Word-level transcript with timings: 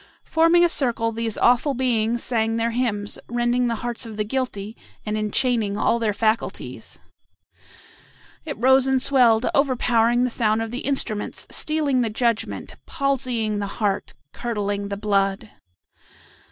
Forming 0.23 0.65
a 0.65 0.67
circle, 0.69 1.11
these 1.11 1.37
awful 1.37 1.75
beings 1.75 2.23
sang 2.23 2.57
their 2.57 2.71
hymns, 2.71 3.19
rending 3.27 3.67
the 3.67 3.75
hearts 3.85 4.03
of 4.03 4.17
the 4.17 4.23
guilty, 4.23 4.75
and 5.05 5.15
enchaining 5.15 5.77
all 5.77 5.99
their 5.99 6.11
faculties. 6.11 6.97
It 8.43 8.57
rose 8.57 8.87
and 8.87 8.99
swelled, 8.99 9.45
overpowering 9.53 10.23
the 10.23 10.31
sound 10.31 10.59
of 10.63 10.71
the 10.71 10.79
instruments, 10.79 11.45
stealing 11.51 12.01
the 12.01 12.09
judgment, 12.09 12.77
palsying 12.87 13.59
the 13.59 13.67
heart, 13.77 14.15
curdling 14.33 14.87
the 14.89 14.97
blood. 14.97 15.51